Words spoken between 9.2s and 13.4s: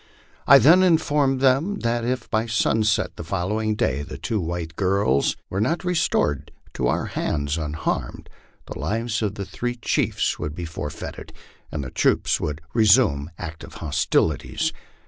of the three chiefs would be forfeited, and the troops would resume